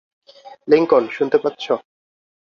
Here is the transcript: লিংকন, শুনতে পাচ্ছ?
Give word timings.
লিংকন, 0.67 1.03
শুনতে 1.07 1.37
পাচ্ছ? 1.43 1.65